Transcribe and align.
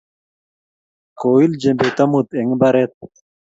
Koil 1.19 1.51
jembet 1.61 1.97
amut 2.03 2.29
eng 2.39 2.51
mbaret 2.57 2.91